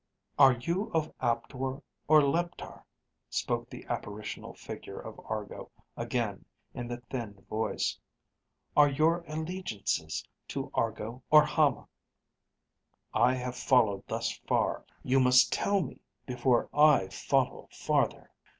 [0.45, 2.83] __"Are you of Aptor or Leptar?"
[3.29, 6.43] spoke the apparitional figure of Argo again
[6.73, 7.99] in the thinned voice.
[8.75, 11.87] "Are your allegiances to Argo or Hama?
[13.13, 14.85] I have followed thus far.
[15.03, 18.31] You must tell me before I follow farther."